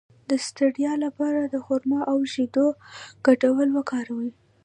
[0.29, 2.65] د ستړیا لپاره د خرما او شیدو
[3.25, 4.31] ګډول وکاروئ